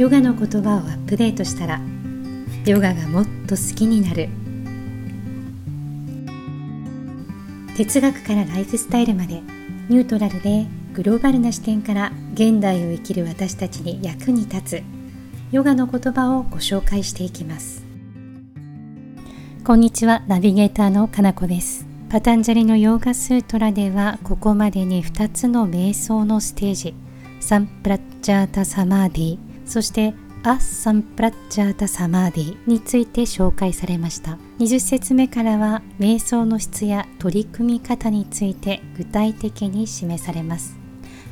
[0.00, 1.78] ヨガの言葉をアップデートしたら
[2.64, 4.30] ヨガがもっと好きになる。
[7.76, 9.42] 哲学からライフスタイルまで
[9.90, 10.64] ニュートラルで
[10.94, 14.82] グローバルな視点から現代を生きる私たちに役に立つ
[15.52, 17.84] ヨガの言葉をご紹介していきます。
[19.66, 21.84] こんにちはナビゲーターのかなこです。
[22.08, 26.94] パタンジャリのヨーガスートラではここまでに2つの瞑想のステージ。
[27.40, 29.49] サンプラッチャータサマーディ。
[29.70, 34.36] そしてアッサンプラッチャータサマーディについて紹介されました。
[34.58, 40.76] 20節目からは瞑想の質や取り組み方について具体的に示されます。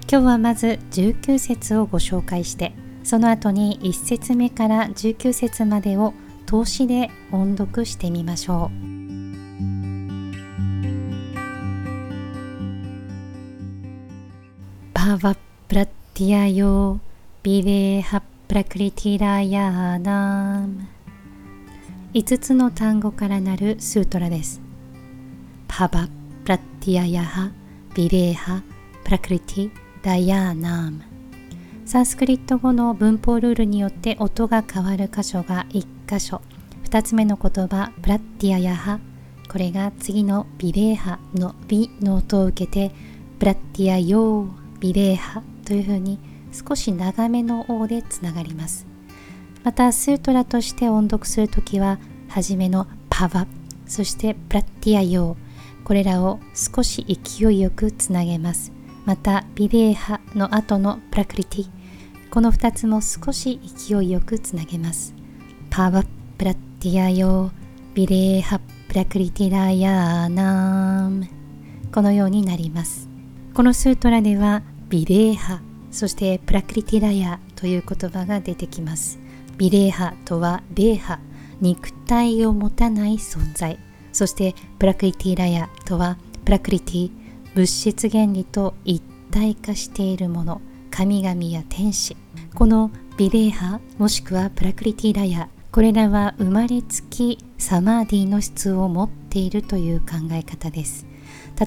[0.08, 6.14] 今日はまず19節をご紹介してその後に1節目から19節までを
[6.46, 8.88] 投資で音読してみましょう。
[14.94, 15.36] バー
[15.66, 17.00] プラティアヨ
[17.42, 20.88] ビレーハプラクリティラヤーナーム。
[22.14, 24.62] 5つの単語からなるスートラです。
[25.68, 26.08] パバ
[26.44, 27.50] プラティアヤハ
[27.94, 28.62] ビレーハ
[29.04, 29.70] プラクリティ
[30.02, 31.02] ダヤーナム。
[31.84, 36.40] サンスクリット語の文法ルールによって音が変わる箇所が1箇所。
[36.84, 38.98] 2つ目の言葉プラッティアヤハ。
[39.52, 42.94] これが次のビレーハのビの音を受けて
[43.38, 46.18] プラッティアヨービレーハというふうに
[46.52, 48.86] 少し長めの王でつながります。
[49.64, 53.46] またスートラとして音読するときは初めのパワ
[53.86, 58.72] そしてプラッティアヨーこれらを少し勢いよくつなげます。
[59.04, 61.70] またビレーハの後のプラクリティ
[62.30, 65.14] この2つも少し勢いよくつなげます。
[65.70, 66.04] パワ
[66.36, 67.50] プラッティアヨ
[67.94, 71.26] ビレーハプラクリティラヤーナーム。
[71.92, 73.08] このようになります。
[73.54, 79.18] このスートラではビレーハそしてプラクリティラヤという言葉が出てきます。
[79.56, 81.18] ビレーハとはレーハ
[81.60, 83.78] 肉体を持たない存在。
[84.12, 87.10] そしてプラクリティラヤとはプラクリティ
[87.54, 90.60] 物質原理と一体化しているもの。
[90.90, 92.16] 神々や天使。
[92.54, 95.48] このビレーハもしくはプラクリティラヤ。
[95.70, 101.06] これらは生まれつきサマーディの質を持っているという考え方です。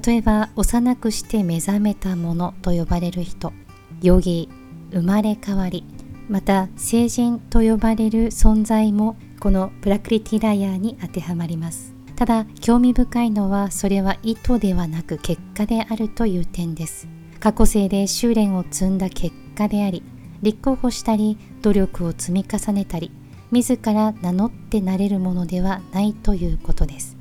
[0.05, 3.53] 例えば幼くして目覚めたものと呼ばれる人。
[4.01, 4.49] ヨギ
[4.91, 5.83] 生まれ変わり
[6.27, 11.93] また成人と呼ばれる存在もこのプラクリティラヤーに当てはまります。
[12.15, 17.07] ただ興味深いのはそれは意図ではなく結果であるという点です。
[17.39, 20.03] 過去生で修練を積んだ結果であり
[20.41, 23.11] 立候補したり努力を積み重ねたり
[23.51, 27.17] 自ら名乗ってなれるものではないということです。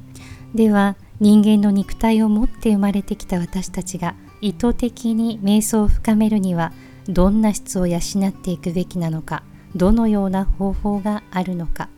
[0.54, 6.72] では人間の肉体を持って生まれてきた私たちが意図的に瞑想を深めるには
[7.08, 9.42] どんな質を養っていくべきなのか
[9.76, 11.88] どのような方法があるのか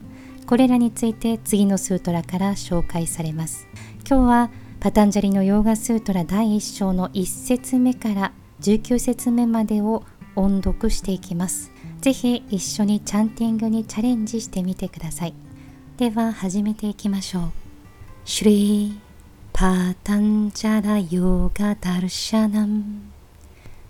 [0.47, 3.67] これらについて次のスートラから紹介されます
[4.09, 4.51] 今日は
[4.83, 8.33] パタンジャリのヨーガスートラ第1章の1節目から
[8.63, 10.05] 19節目までを
[10.35, 11.71] 音読していきます。
[12.01, 15.35] ぜひ一緒にチャンティングにチャレンジしてみてください。
[15.99, 17.43] では始めていきましょう。
[18.25, 19.02] シュリー
[19.63, 22.83] パタンジャラヨガダルシャナム。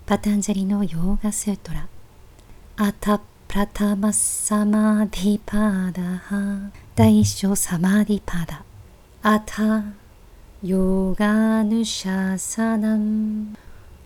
[0.05, 1.87] パタンジャリのヨーガセトラ
[2.77, 6.69] アタプラタマサマディパダハ。
[6.93, 8.63] 第一章サマディパダ。
[9.23, 9.83] アタ
[10.61, 13.57] ヨガヌシャサナム。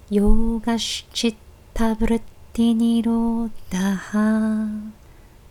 [0.10, 1.36] ヨガシチッ
[1.74, 2.22] タブル
[2.54, 4.70] ティニロダハ。